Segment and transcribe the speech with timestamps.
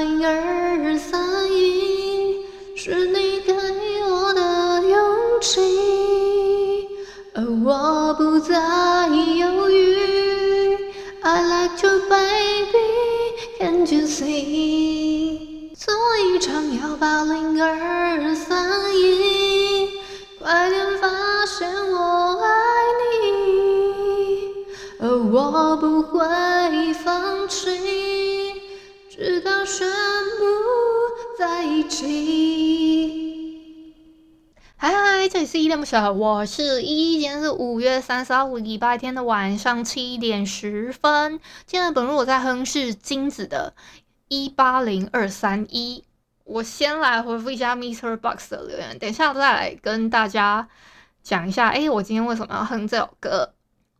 [0.00, 2.36] 二三一，
[2.76, 3.52] 是你给
[4.08, 6.86] 我的勇气，
[7.34, 8.54] 而我不在
[35.38, 37.20] 这里是依依恋不舍，我是依依。
[37.20, 41.38] 今天是五月三十号礼拜天的晚上七点十分。
[41.64, 43.72] 今天本日我在哼是金子的
[44.26, 46.02] 一八零二三一。
[46.42, 48.16] 我先来回复一下 Mr.
[48.16, 50.68] Box 的留言，等一下再来跟大家
[51.22, 51.68] 讲一下。
[51.68, 53.52] 哎，我今天为什么要哼这首歌？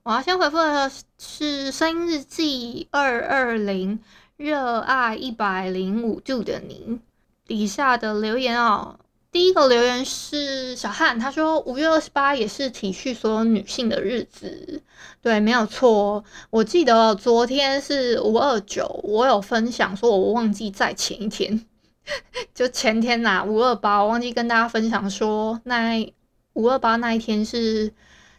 [0.02, 4.00] 我要先回复的是声音日记二二零。
[4.36, 6.98] 热爱一百零五度的你
[7.46, 8.98] 底下的留言哦，
[9.30, 14.82] 第一个留言是小汉，他说五月二十八也是体恤所有女性的日子，
[15.20, 16.24] 对，没有错。
[16.48, 21.66] 我记得昨天是五二九，我有分享说，我忘记在前一天，
[22.54, 26.10] 就前天呐，五二八，我忘记跟大家分享说，那
[26.54, 27.92] 五二八那一天是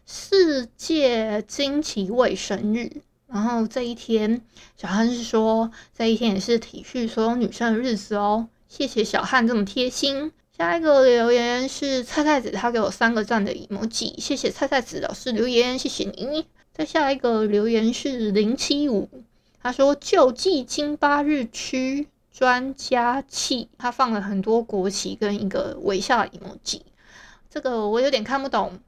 [0.08, 3.04] 世界经期卫生日。
[3.28, 4.42] 然后这一天，
[4.76, 8.50] 小汉是说这一天也是体恤所有女生的日子哦。
[8.68, 10.32] 谢谢小汉这么贴心。
[10.60, 16.46] 下一个留言是菜菜子，他给我三个赞的 emoji，谢谢菜菜子老师留言，谢谢你。
[16.74, 19.10] 再下一个留言是零七五，
[19.64, 26.82] 他说救济金巴日区专家器，他放了很多国旗跟一个微笑 emoji，
[27.50, 28.80] 这个我有点看不懂，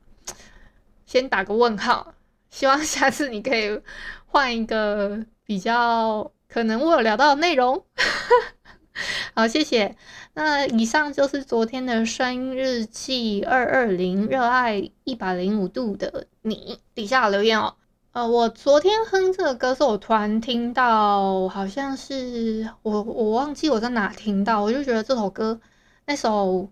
[1.05, 2.13] 先打个问号。
[2.49, 3.79] 希望下次你可以
[4.25, 7.85] 换一个比较可能我有聊到的内容。
[9.33, 9.95] 好，谢谢。
[10.33, 17.75] 那以上就是昨天的声音日记二二零，热爱一百零五度的你底下留言哦。
[18.11, 25.59] 呃，我昨天哼这个歌是我突然听到，好像是我我忘记我在哪听到，我就觉得这首歌
[26.05, 26.69] 那首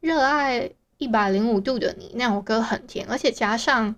[0.00, 3.94] 热爱一百零五度的你那首歌很甜，而且加上。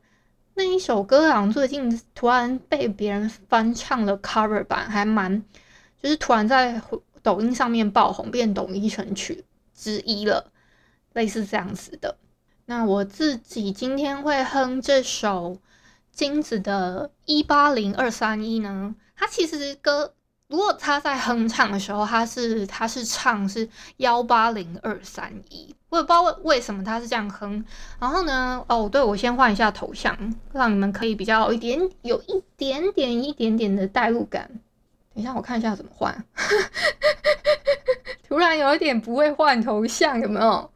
[0.57, 5.43] 那一首歌好像最近突然被别人翻唱了 cover 版，还蛮
[6.01, 6.81] 就是突然在
[7.25, 10.53] 抖音上面爆红，变抖音神曲之一了，
[11.15, 12.17] 类似这样子的。
[12.67, 15.57] 那我自己今天会哼这首
[16.13, 20.15] 金子的一八零二三一呢，它其实歌。
[20.47, 27.65] 如果他在哼唱的时候，他是他是唱是幺八零二三一，我也不知道为为什么他是这样哼。
[27.99, 30.17] 然后呢，哦，对，我先换一下头像，
[30.53, 34.61] 让你们可以比较一点有一点点一点点的代入感。
[35.15, 36.25] 等一下，我看一下怎么换。
[38.27, 40.71] 突然有一点不会换头像，有没有？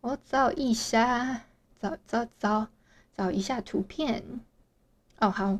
[0.00, 1.42] 我找一下，
[1.80, 2.68] 找找找
[3.16, 4.40] 找一下图片。
[5.18, 5.58] 哦，好。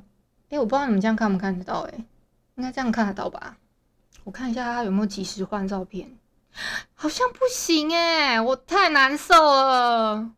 [0.50, 1.80] 哎，我不知道你们这样看不看得到？
[1.80, 2.04] 哎。
[2.56, 3.56] 应该这样看得到吧？
[4.24, 6.16] 我看一下他有没有及时换照片，
[6.94, 10.30] 好像不行哎，我太难受了。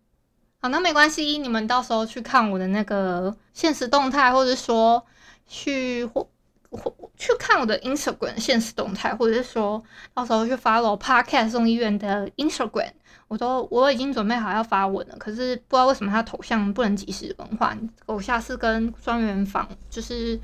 [0.61, 5.05] 好，那没关系，你们到时候去看我的那个限时动态，或者说
[5.47, 6.27] 去或
[7.17, 12.93] 去看我的 Instagram 现实动态，或者是说到时候去 follow Podcast 众议院的 Instagram，
[13.29, 20.41] 我都我已经准备好要发文了，可是不知道为什么他头像不能及时更换，我下次跟专员访就是。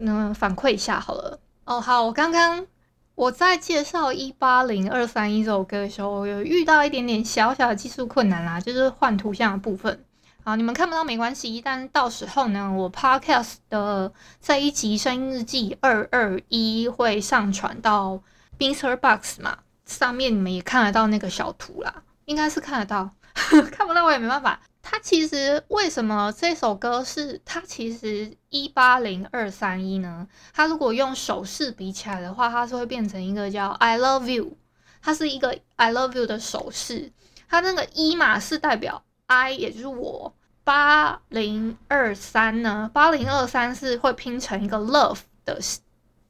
[0.00, 1.80] 那反馈一下好了哦。
[1.80, 2.66] 好，我刚刚
[3.14, 10.04] 我在介绍一八零二三一这首歌的时候，有遇到一点点小小的技术困难啦，就是换图像的部分。
[10.46, 14.12] 好，你们看不到没关系，但到时候呢，我 Podcast 的
[14.42, 18.20] 这一集声音日记二二一会上传到
[18.58, 23.10] MixerBox 嘛，上面你们也看得到那个小图啦，应该是看得到，
[23.72, 24.60] 看不到我也没办法。
[24.82, 30.28] 它其实为什么这首歌是它其实一八零二三一呢？
[30.52, 34.58] 它如果用手势比起来的话，它是会变成一个叫 I love you，
[35.00, 37.10] 它是一个 I love you 的手势。
[37.48, 40.34] 它那个一嘛是代表 I，也就是我。
[40.64, 42.90] 八零二三呢？
[42.94, 45.58] 八零二三是会拼成一个 love 的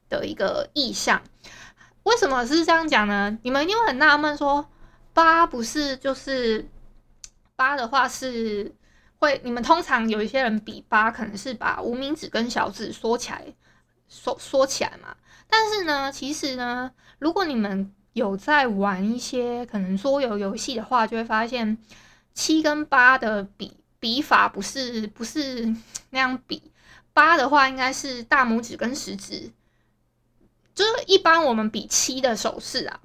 [0.09, 1.23] 的一个意象。
[2.03, 3.39] 为什么是这样讲呢？
[3.43, 4.69] 你们一定会很纳闷，说
[5.13, 6.69] 八不是就是
[7.55, 8.75] 八的话是
[9.19, 13.45] 会，你们通常有一些人比八，可能是把无名指跟小指缩起来，
[14.09, 15.15] 缩缩起来嘛。
[15.49, 16.91] 但是呢，其实呢，
[17.21, 21.79] 如果你们有在玩一些可能桌游游戏的话，就会发现
[22.35, 25.75] 七跟八的比比法不是不是
[26.11, 26.71] 那样比。
[27.13, 29.51] 八的话应该是大拇指跟食指，
[30.75, 33.01] 就是一般我们比七的手势啊，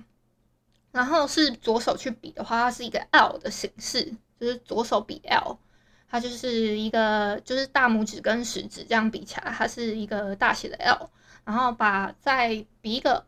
[0.91, 5.57] 然后是左手去比的话，它是一个 L 的形式，就是左手比 L，
[6.09, 11.09] 它就是一个就是大拇指跟食指这样比起来，它是一个大写的 L，
[11.45, 13.25] 然后把再比一个。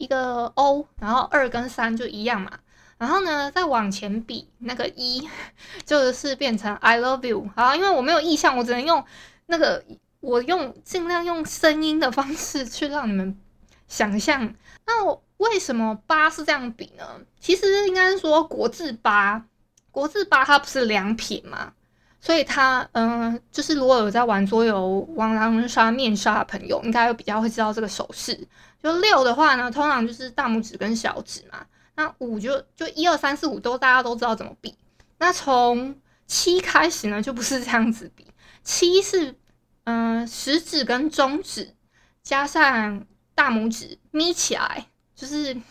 [0.00, 2.60] 一个 O，然后二跟三就一样嘛，
[2.98, 5.28] 然后呢，再往前比那个一，
[5.86, 7.48] 就是变成 I love you。
[7.54, 9.04] 好，因为我没有意象，我只能用
[9.46, 9.84] 那个，
[10.20, 13.38] 我用尽量用声音的方式去让你们
[13.86, 14.52] 想象。
[14.84, 17.04] 那我为什么八是这样比呢？
[17.38, 19.44] 其实应该是说国字八，
[19.92, 21.72] 国字八它不是两撇嘛，
[22.20, 28.48] 所以它嗯、就是如果有在玩桌游玩狼人杀面杀的朋友，应该会比较会知道这个手势。
[28.82, 31.64] 就六的话呢，通常就是大拇指跟小指嘛。
[31.98, 34.78] 那五就就一二三四五都大家都知道怎么比。
[35.18, 38.24] 那从七开始呢，就不是这样子比。
[38.62, 39.34] 七是
[39.82, 41.74] 嗯、食指跟中指
[42.22, 43.04] 加上
[43.34, 44.86] 大拇指眯起来，
[45.16, 45.64] 就是嗯、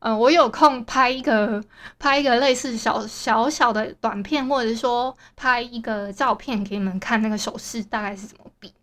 [0.00, 1.64] 呃、我有空拍一个
[1.98, 8.74] 拍一个类似小小小的短片，或者说拍一个照片给你们看，那个手势大概是怎么比。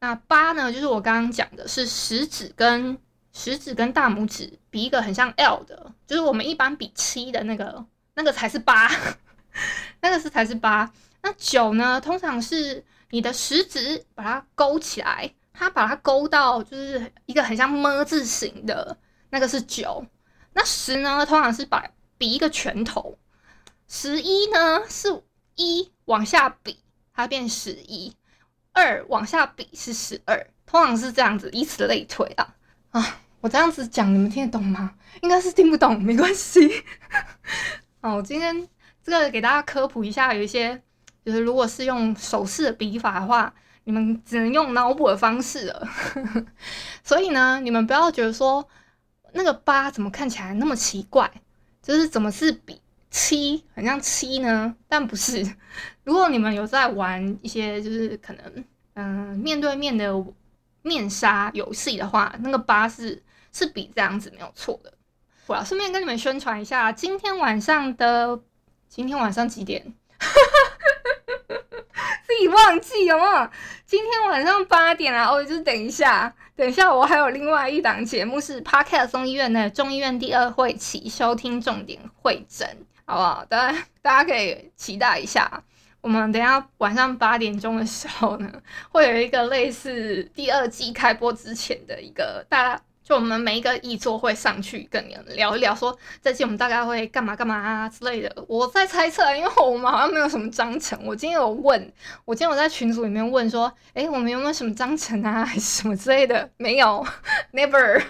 [0.00, 2.98] 那八呢，就是我刚刚讲的，是食指跟
[3.38, 8.90] 食指跟大拇指比一个很像 L 的，就是我们一般比七的那个，那个才是八，
[10.02, 10.92] 那个是才是八。
[11.22, 18.98] 那九呢，通常是你的食指把它勾起来，它把它勾到就是一个很像么字形的，
[19.30, 20.04] 那个是九。
[20.54, 21.88] 那十呢，通常是把
[22.18, 23.16] 比一个拳头。
[23.86, 25.22] 十一呢，是
[25.54, 26.80] 一往下比，
[27.14, 28.12] 它变十一。
[28.72, 32.56] 二往下比是十二，通常是这样子，以此类推啊。
[32.90, 34.94] 啊，我这样子讲，你们听得懂吗？
[35.22, 36.84] 应该是听不懂，没关系。
[38.00, 38.68] 哦，我今天
[39.02, 40.80] 这个给大家科普一下，有一些
[41.24, 43.52] 就是如果是用手势的比法的话，
[43.84, 45.88] 你们只能用脑补的方式了。
[47.02, 48.68] 所以呢，你们不要觉得说
[49.32, 51.30] 那个八怎么看起来那么奇怪，
[51.82, 52.80] 就是怎么是比
[53.10, 54.74] 七，很像七呢？
[54.88, 55.54] 但不是。
[56.04, 58.64] 如果你们有在玩一些就是可能
[58.94, 60.12] 嗯、面对面的
[60.82, 63.22] 面纱游戏的话，那个八是
[63.58, 64.92] 是比这样子没有错的。
[65.46, 68.38] 我要顺便跟你们宣传一下，今天晚上的
[68.88, 69.94] 今天晚上几点？
[72.26, 73.50] 自己忘记有没有？
[73.86, 75.28] 今天晚上八点啊！
[75.28, 82.68] 哦，就是等一下，等一下，我还有另外一档节目是 Podcast 众议院的众议院第二会期收听重点会诊，
[83.06, 83.44] 好不好？
[83.46, 85.64] 大家大家可以期待一下。
[86.00, 88.52] 我们等下晚上八点钟的时候呢，
[88.90, 98.44] 会有一个类似第二季开播之前的一个大家，就我们每一个议座会上去跟你们聊一聊，说这季我们大概会干嘛干嘛啊之类的。
[98.46, 100.98] 我在猜测，因为我们好像没有什么章程。
[101.06, 101.90] 我今天有问，
[102.26, 106.50] 我今天我在群组里面问说，诶，我们有没有什么章程啊，还是什么之类的？
[106.58, 107.02] 没有，
[107.54, 108.02] never，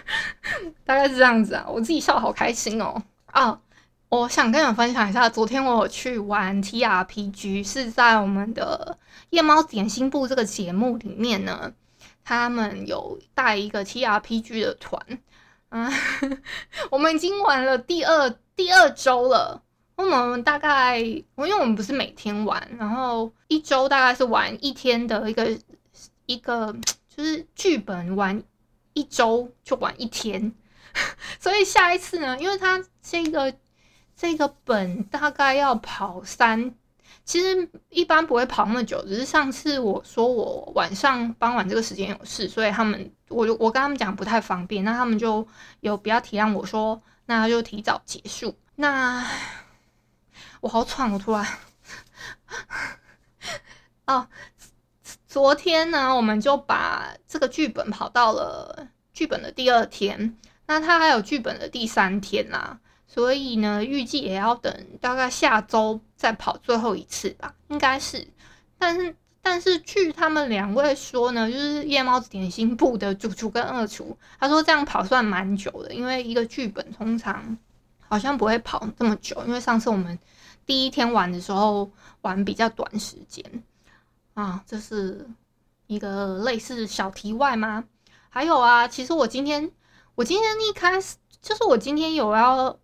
[0.84, 1.64] 大概是这样子啊。
[1.68, 3.60] 我自己笑好开心哦，啊。
[4.08, 8.96] 我想跟你们分享一下，昨天我有去玩 TRPG，是在我们的
[9.30, 11.70] 夜猫点心部这个节目里面呢，
[12.28, 15.00] 他们有带一个 TRPG 的团，
[15.70, 15.90] 嗯，
[16.92, 19.62] 我们已经玩了第二第二周了。
[19.96, 25.58] 我们大概，因为我们不是每天玩，然后一周大概是玩一天的一个
[26.26, 26.76] 一个，
[27.08, 28.42] 就是剧本玩
[28.92, 30.52] 一周就玩一天，
[31.40, 33.54] 所以下一次呢，因为它这个。
[34.20, 36.74] 这个本大概要跑三，
[37.28, 45.46] 其实一般不会跑那么久，只是上次我说我晚上傍晚这个时间有事，所以他们我就我跟他们讲不太方便，那他们就
[45.80, 48.56] 有比较体谅我说，那就提早结束。
[48.76, 49.22] 那
[50.62, 51.46] 我好喘，我突然
[54.06, 54.26] 哦，
[55.26, 60.34] 昨天呢，我们就把这个剧本跑到了剧本的第二天，
[60.66, 62.80] 那他还有剧本的第三天啦。
[63.08, 68.28] 所以呢，预计也要等大概下周再跑最后一次吧，应该是。
[68.78, 77.58] 但是，但是据他们两位说呢，就是夜猫子点心部的主厨跟二厨，他说这样跑算蛮久的，因为一个剧本通常
[78.06, 80.16] 好像不会跑这么久，因为上次我们
[80.66, 83.44] 第一天玩的时候玩比较短时间
[84.34, 85.26] 啊，这是
[85.86, 87.84] 一个类似小题外吗？
[88.28, 89.70] 还有啊，其实我今天
[90.14, 92.78] 我今天一开始就是我今天有要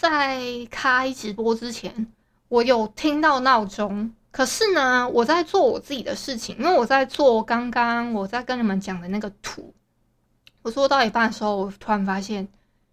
[0.00, 0.40] 在
[0.70, 2.10] 开直播之前，
[2.48, 4.14] 我有听到闹钟。
[4.30, 9.74] 可是呢，我在做我自己的事情，因为我在做刚刚我在跟你们讲的那个图。
[10.62, 12.48] 我做到一半的时候，我突然发现，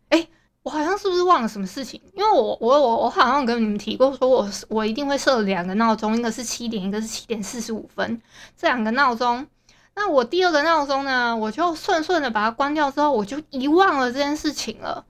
[0.09, 0.27] 哎，
[0.63, 2.01] 我好像是不是忘了什么事情？
[2.13, 8.21] 因为我我我我好像跟你们提过，说我我一定会设两个闹钟，一个是七点，一个是七点四十五分，
[8.57, 9.47] 这两个闹钟。
[9.95, 15.05] 那我第二个闹钟呢，我就顺顺的把它关掉之后，我就遗忘了这件事情了。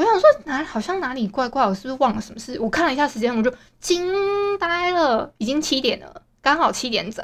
[0.00, 2.58] 我想说哪好像哪里怪怪，我是不是忘了什么事？
[2.58, 7.22] 我看了一下时间，我就惊呆了，已经七点了，刚好七点整。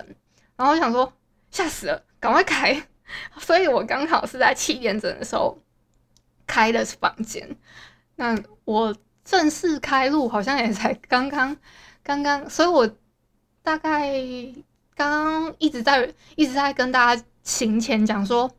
[0.57, 1.11] 然后我想说
[1.51, 2.87] 吓死了，赶快开。
[3.39, 5.59] 所以我刚好是在七点整的时候
[6.47, 7.57] 开的房间。
[8.17, 11.57] 那我正式开录好像也才刚刚
[12.05, 12.87] 刚刚，所以我
[13.63, 14.13] 大概
[14.95, 18.51] 刚刚一直在一直在跟大家行前讲说，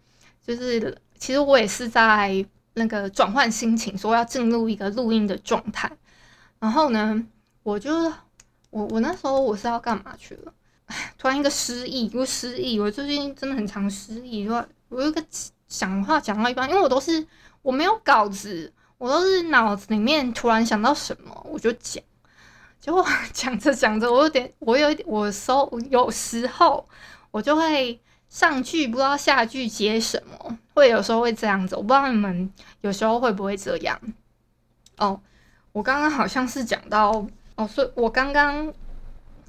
[0.44, 2.44] 就是其实我也是在。
[2.78, 5.92] 那个转换心情，说要进入一个录音的状态。
[6.60, 7.26] 然后呢，
[7.64, 7.92] 我就
[8.70, 10.54] 我我那时候我是要干嘛去了？
[11.18, 12.80] 突然一个失忆，又失忆。
[12.80, 15.24] 我最近真的很常失忆，我我有个
[15.68, 17.26] 讲话讲到一半，因为我都是
[17.62, 22.04] 我没有稿子，我都是脑子里面突然想到什么我就讲。
[22.80, 26.88] 结果讲着讲着，我有点，我有一点，我搜有时候
[27.32, 28.00] 我就会。
[28.30, 34.00] 上句不知道下句接什么，会有时候会这样子，我不知道你们有时候会不会这样。
[34.98, 35.20] 哦，
[35.72, 38.74] 我刚刚好像是讲到哦，所以我刚刚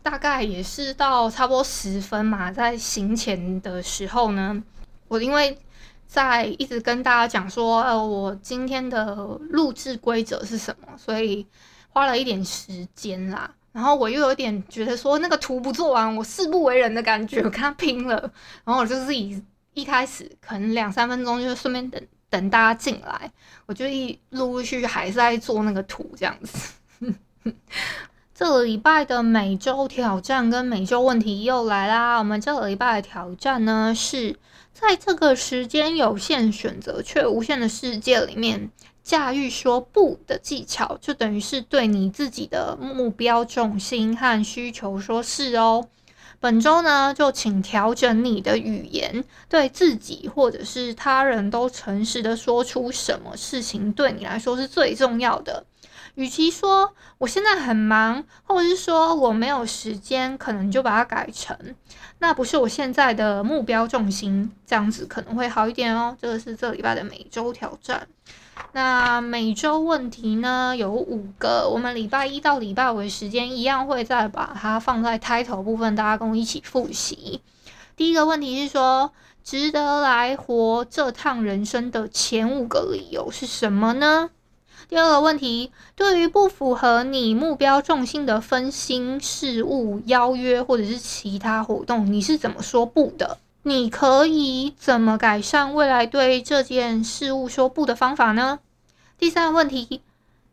[0.03, 4.63] 大概也是到差不多十分嘛，在行前的时候呢，
[5.09, 5.59] 我因为
[6.07, 9.15] 在一直跟大家讲说，呃，我今天的
[9.51, 11.47] 录制规则是什么，所以
[11.91, 13.51] 花了一点时间啦。
[13.73, 18.19] 然后我又有点觉得说那个图不做完，我誓不为人的感觉，我跟他拼了。
[18.65, 19.43] 然后我就自己
[19.75, 23.31] 一开始可能两三分钟，就顺便等等大家进来，
[23.67, 26.75] 我就一陆陆续还是在做那个图这样子。
[28.35, 32.19] 这个礼拜的每周挑战跟每周问题又来啦。
[32.19, 34.39] 我们这个礼拜的挑战呢，是
[34.73, 38.71] 在这个时间有限、选择却无限的世界里面。
[39.09, 45.89] 驾驭说不的技巧，就等于是对你自己的目标重心和需求说是哦。
[46.41, 55.65] 本周呢，就请调整你的语言，对自己或者是他人都诚实的说出什么事情对你来说是最重要的。
[56.17, 61.57] 与其说我现在很忙，或者是说我没有时间，可能就把它改成
[62.19, 66.15] 那不是我现在的目标重心，这样子可能会好一点哦。
[66.21, 68.07] 这个是这礼拜的每周挑战。
[68.73, 77.41] 那每周问题呢，有五个，我们礼拜一到礼拜五的时间一样会再把它放在开头部分，大家跟我一起复习。
[77.97, 79.13] 第一个问题是说，
[79.43, 84.31] 值得来活这趟人生的前五个理由是什么呢？
[84.89, 93.39] 第二个问题，对于不符合你目标重心的分心事物、邀约或者是其他活动，你是怎么说不的？
[93.63, 98.61] 你可以怎么改善未来对这件事物说不的方法呢？
[99.19, 100.01] 第三个问题，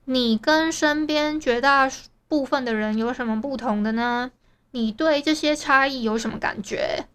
[0.05, 1.89] 你跟身边绝大
[2.27, 4.31] 部分的人有什么不同的呢？
[4.71, 7.05] 你对这些差异有什么感觉？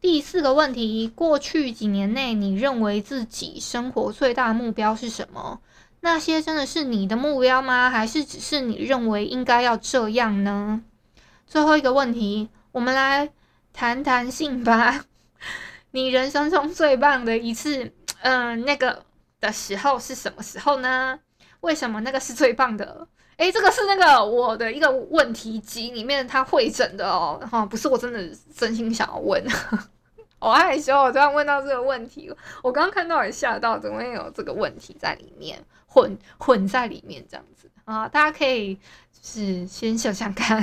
[0.00, 5.60] 第四个问题，过去几年内你认为自己生活最大的目标是什么？
[6.00, 7.90] 那些真的是你的目标吗？
[7.90, 10.80] 还是只是你认为应该要这样呢？
[11.46, 13.28] 最后一个问题，我们来
[13.74, 15.04] 谈谈性吧。
[15.92, 17.92] 你人生中最棒的一次，
[18.22, 19.04] 嗯、那个
[19.40, 21.18] 的时候是什么时候呢？
[21.60, 23.06] 为什么那个是最棒的？
[23.36, 29.42] 诶，这个是那个我的一个问题集里面他会诊的哦，哈，不是我真的真心想要问，
[30.38, 32.30] 我害羞，我突然问到这个问题，
[32.62, 38.06] 我刚刚看到也吓到，怎么会有这个问题在里面混混在里面这样子啊？
[38.06, 40.62] 大家可以就是先想想看。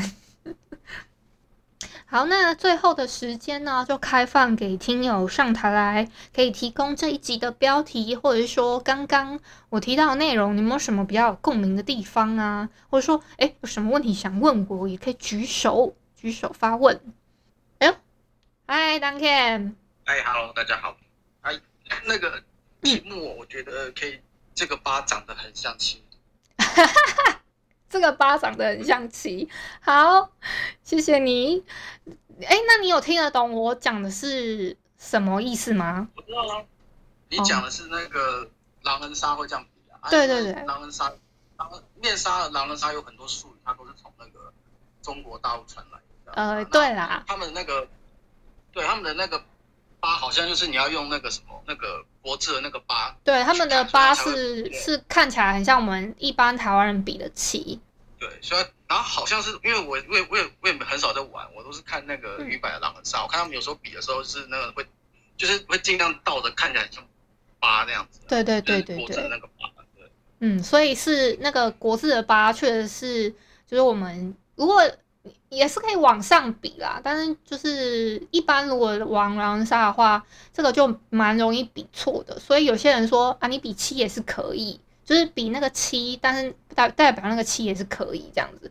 [2.06, 12.70] 好，那最后的时间呢，就开放给听友上台来，可以提供这一集的标题，或者是说刚刚我提到的内容，你有没有什么比较有共鸣的地方啊？
[12.90, 17.00] 或者说，哎，有什么问题想问我，也可以举手举手发问。
[17.80, 17.96] 哎呦，
[18.66, 19.74] 嗨，Duncan，
[20.06, 20.98] 嗨，Hello，大家好。
[21.42, 21.54] 哎，
[22.06, 22.42] 那个
[22.82, 24.20] 题目，我觉得可以，
[24.56, 26.02] 这个八长得很像七。
[26.58, 27.42] 哈哈哈。
[27.90, 29.50] 这个巴掌的很像七，
[29.82, 30.30] 好，
[30.84, 31.64] 谢谢你。
[32.42, 36.10] 哎，那你有听得懂我讲的是什么意思吗？
[36.16, 36.64] 我知道啊，
[37.30, 38.50] 你讲的是那个
[38.84, 40.10] 狼人杀会这样比啊？
[40.10, 41.12] 对对对，狼人杀，
[41.96, 44.54] 面杀，狼人杀有很多术语，它都是从那个
[45.02, 46.34] 中国大陆传来的。
[46.34, 47.88] 呃，对啦，他们那个，
[48.72, 49.42] 对他们的那个
[50.00, 57.80] 八好像就是你要用那个什么那个国字的那个八，对，他们的八是是看起来很像我们一般台湾人比的七。
[58.20, 64.86] 对，所以然后好像是因为我我也我也我也很少在玩，我都是看那个鱼摆的狼人杀，嗯、我看他们有时候比的时候是那个会
[65.36, 67.04] 就是会尽量倒着看起来像
[67.60, 68.20] 八那样子。
[68.28, 69.06] 对对对对对。
[69.06, 70.10] 国字那个八，对。
[70.40, 73.30] 嗯，所以是那个国字的八，确实是
[73.66, 74.82] 就是我们如果。
[75.50, 80.22] 也是可以往上比啦，但是就是一般如果往狼人杀的话，
[80.54, 82.38] 这个就蛮容易比错的。
[82.38, 88.70] 所以有些人说啊，你比七也是可以，就是比那个七，但是代代表那个七也是可以这样子。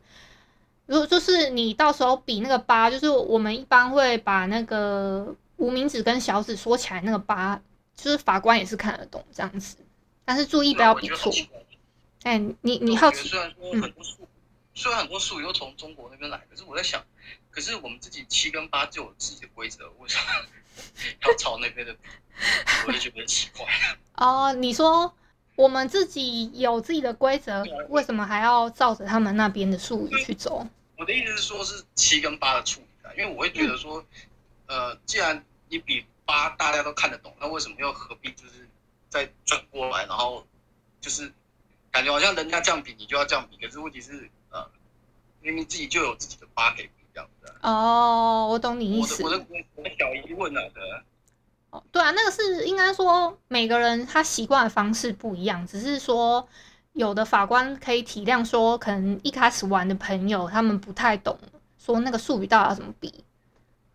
[0.84, 7.60] 如果就是你到时候比那个八，就是我们一般会把那个无名指跟小指缩起来，那个八
[7.96, 9.76] 就是法官也是看得懂这样子，
[10.26, 11.32] 但是注意不要比错。
[12.22, 13.30] 哎、欸，你你好奇？
[13.60, 13.92] 嗯
[14.76, 17.02] 虽然很多术语都从中国那边来，可是我在想，
[17.50, 20.24] 可是我们自己七跟八就有自己的规则，为什么
[21.22, 21.96] 要抄那边的？
[22.86, 23.66] 我就觉得奇怪。
[24.16, 25.10] 哦，你说
[25.54, 30.68] 我们自己有自己的规则，为什么还要照着他们那边的术语去走？
[30.98, 34.04] 我的意思是说，是七跟八的处理啊，因为我会觉得说，
[34.66, 38.68] 嗯、呃，既然你比八大家都看得懂，那为什么又何必就是
[39.08, 40.46] 再转过来，然后
[41.00, 41.32] 就是
[41.90, 44.28] 感觉好像人家这样比，你就要这样比，可是问题是。
[45.46, 47.54] 明明自己就有自己的八可以比这样的。
[47.62, 49.22] 哦，我懂你意思。
[49.22, 49.36] 我的
[49.76, 50.82] 我的小疑问啊，对。
[51.70, 56.48] 哦，对啊，那个是应该说每个人他习惯的方式不一样，只是说
[56.94, 61.38] 有的法官可以体谅说，可能一开始玩的朋友他们不太懂
[61.78, 63.22] 说那个术语到底要怎么比，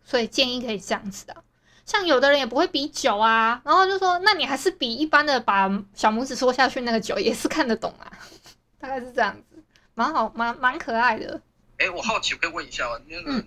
[0.02, 1.36] 所以建议可以这样子的。
[1.84, 8.10] 像有的人也不会比九啊，然后就说那你还是比一般的把小拇指缩下去那个九也是看得懂啊，
[8.80, 9.51] 大概是这样子。
[9.94, 11.40] 蛮好，蛮蛮可爱的。
[11.78, 12.98] 哎、欸，我好奇，我可以问一下吗？
[13.06, 13.44] 那个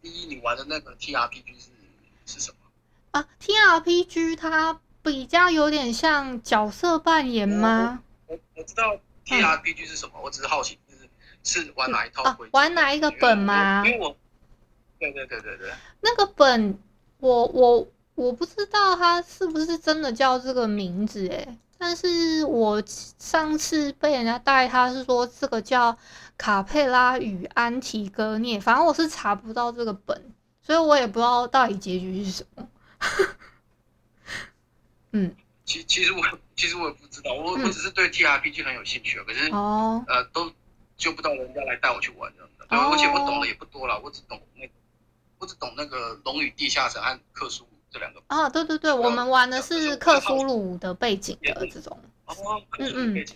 [0.00, 1.70] 第一，你玩的那个 T R P G 是
[2.26, 2.56] 是什么？
[3.12, 8.02] 啊，T R P G 它比较有点像角色扮演吗？
[8.26, 12.38] 我我，我知道 T R P G 是什么，嗯、我只是好奇，就是是玩哪一套、啊？
[12.52, 13.82] 玩哪一个本吗？
[13.86, 14.16] 因为我，
[14.98, 16.78] 对对对对对，那个本
[17.18, 21.58] 我我我不知道它是不是真的叫这个名字哎。
[21.92, 25.94] 但是我上次被人家带，他是说这个叫
[26.38, 32.66] 卡佩拉与安提戈涅，反正我是查不到这个本，所以我也不知道到底结局是什么。
[35.10, 36.22] 嗯，其其实我
[36.56, 40.02] 其实我也不知道，我、嗯、我只是对 T R P G 很有兴趣，可是哦。
[40.08, 40.50] 呃都
[40.96, 44.72] 就不到人家来带我去玩这样的，对，而且我懂的也不多了，我只懂那个，
[45.40, 47.68] 我只懂那个龙与地下城和克苏。
[47.92, 51.98] 这两个啊，对对对，我们玩的是克苏鲁的背景的这种，
[52.78, 53.26] 嗯嗯，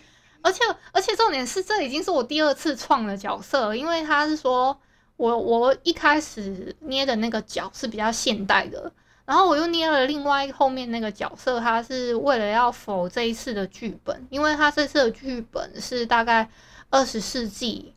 [0.41, 4.75] 而且而且重点是，这已经是我第二次创的角色，因为他是说
[5.15, 8.91] 我我一开始捏的那个角是比较现代的，
[9.25, 16.49] 然后我又捏了另外后面那个角色，他是为了要否这一次的剧本，因为他这次的剧本是大概
[16.89, 17.93] 二十世纪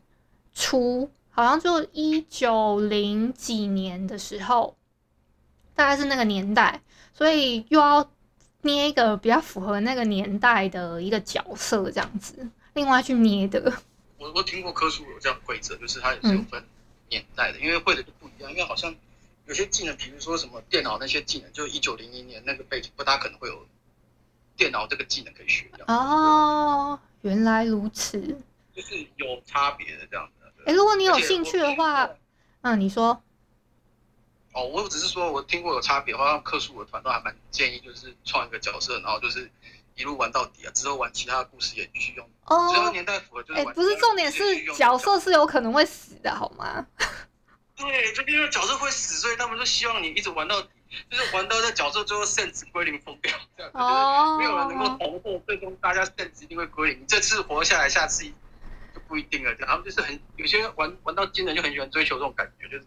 [0.53, 4.75] 初，好像就一九零几年的时候。
[5.81, 6.79] 大概是那个年代，
[7.11, 8.07] 所以又要
[8.61, 13.73] 捏一个比较符合那个年代的一个角色，这样子，另外去捏的。
[14.19, 16.63] 我我听过科书有这样规则，就是它也是有分
[17.09, 18.51] 年代的，嗯、因为会的就不一样。
[18.51, 18.93] 因为好像
[19.47, 23.65] 有些技能，比如说什么电脑那些技能，就一九零零年那个背景，不大可能会有
[24.55, 25.67] 电脑这个技能可以学。
[25.87, 28.21] 哦，原来如此，
[28.75, 30.45] 就是有差别的这样子。
[30.67, 32.07] 哎、欸，如果你有兴趣的话，
[32.61, 33.19] 嗯，你说。
[34.53, 39.49] 哦，我只是说，我听过有差别，好像克数的团队还蛮建议，就是创一个角色，然后就是
[39.95, 42.29] 一路玩到底啊，之后玩其他的故事也继续用。
[42.45, 43.59] 哦，只要年代符合就是。
[43.61, 46.85] 哎、欸，不是重点是角色是有可能会死的，好吗？
[47.77, 50.69] 对，就因为角色会死，所以他们就希望你一直玩到底，
[51.09, 57.01] 就是玩到在角色最后胜值归零疯掉，这样子，就是没有人能够逃过，最终大家胜值一定会归零。
[57.01, 58.25] 你这次活下来，下次
[58.93, 59.55] 就不一定了。
[59.55, 62.85] 这样，他们就是很有些玩玩到精人就很喜欢追求这种感觉，就是。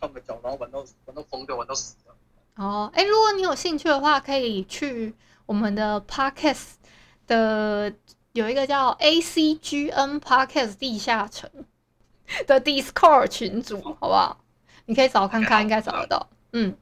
[0.00, 2.14] 放个脚，然后玩到玩到疯掉，玩到死掉。
[2.56, 5.14] 哦，哎，如果你有兴趣的话，可以去
[5.46, 6.72] 我们的 Podcast
[7.26, 7.92] 的
[8.32, 11.50] 有一个叫 ACGN Podcast 地下城
[12.46, 14.40] 的 Discord 群组，好不好？
[14.86, 16.28] 你可以找看看，应该找得到。
[16.52, 16.76] 嗯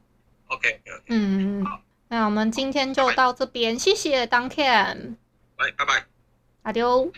[0.46, 1.64] ，OK，嗯，
[2.08, 5.16] 那我们今天就到这边，谢谢 Duncan。
[5.56, 6.06] 拜拜拜，
[6.62, 7.12] 阿丢。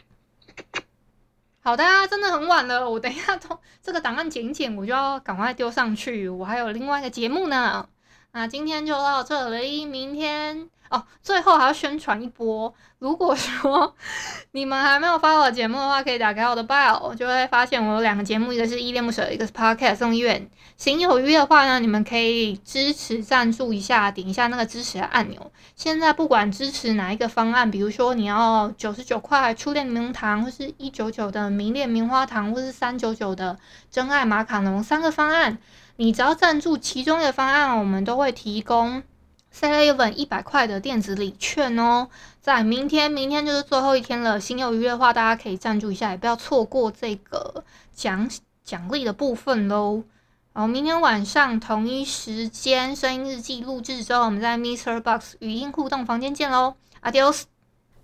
[1.63, 6.27] 好的啊，真的很晚了，我等一下从这个档案剪剪，我就要赶快丢上去。
[6.27, 7.87] 我还有另外一个节目呢。
[8.33, 12.73] 那今天就到这里，明天哦，最后还要宣传一波。
[12.99, 13.95] 如果说
[14.53, 20.51] 你们还没有发我节目的话，可以打开我的 bio，就会发现我有两个节目，一个是依恋不舍，一个是 podcast 送医院。
[20.77, 25.53] 行有余的话呢，你们可以支持赞助一下，点一下那个支持的按钮。
[25.77, 33.57] 现在不管支持哪一个方案，比如说你要九十九块初恋柠檬糖，或是一九九的迷恋棉花糖，或是三九九的
[33.91, 35.57] 真爱马卡龙，三个方案，
[35.97, 39.03] 你只要赞助其中一个方案，我们都会提供。
[39.53, 42.09] Seven 一百块的电子礼券哦，
[42.41, 44.41] 在明天，明天就是最后一天了。
[44.41, 48.31] 心有余的话，大家可以赞助一下，也不要错过这个奖
[48.63, 50.05] 奖励的部分喽。
[50.53, 57.43] 然后明天晚上同一时间，声音日记录制之后，我们在 MixerBox 语音互动房间见喽，Adios。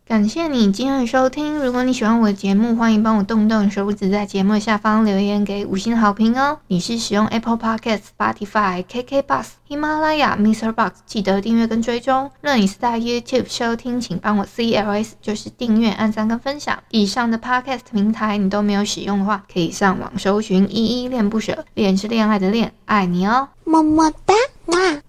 [0.06, 1.58] 感谢你今天的收听。
[1.58, 6.60] 如果你喜欢我的节目，欢迎帮我动动手指，在节目下方留言给五星好评哦。
[6.68, 10.70] 你是使用 Apple Podcasts、Spotify、KK Bus、喜马拉雅、Mr.
[10.70, 12.30] Box，记得订阅跟追踪。
[12.40, 16.80] 若你是在 YouTube 收听，请帮我 CLS，就是订阅、按赞跟分享。
[16.90, 24.34] 以上的 Podcast 平台你都没有使用的话，可以上网搜寻“依依恋不舍”，恋是恋爱的恋，爱你哦，么么哒。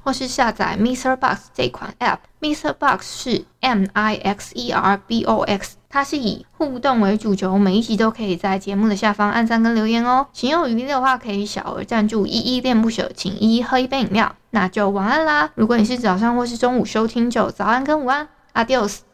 [0.04, 10.28] 或是下载 MixerBox 这款 App，MixerBox 是 M I X E R B O X，它是以互动为主轴，每一集都可以在节目的下方按赞跟留言哦。
[10.34, 14.36] 情有余力的话，可以小额赞助，依依恋不舍，请依依喝一杯饮料。
[14.52, 15.50] 那就晚安啦！
[15.56, 19.07] 如果你是早上或是中午收听，就早安跟午安，Adios。